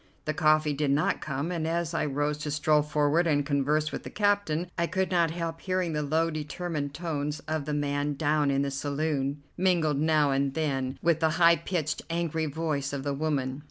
[0.25, 4.01] The coffee did not come, and as I rose to stroll forward and converse with
[4.01, 8.49] the captain I could not help hearing the low determined tones of the man down
[8.49, 13.13] in the saloon, mingled now and then with the high pitched, angry voice of the
[13.13, 13.59] woman.